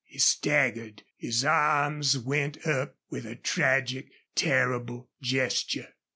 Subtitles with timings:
[0.03, 1.03] He staggered.
[1.15, 5.89] His arms went up with a tragic, terrible gesture.